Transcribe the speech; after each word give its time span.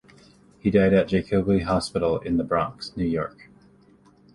He 0.57 0.71
died 0.71 0.95
at 0.95 1.09
Jacobi 1.09 1.59
Hospital 1.61 2.17
in 2.21 2.37
the 2.37 2.43
Bronx, 2.43 2.91
New 2.97 3.05
York. 3.05 3.51